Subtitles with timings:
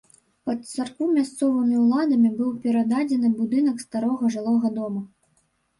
[0.49, 5.09] Пад царкву мясцовымі ўладамі быў перададзены будынак старога жылога дома.